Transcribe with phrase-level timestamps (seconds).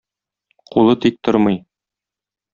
[0.75, 1.61] Кулы тик тормый.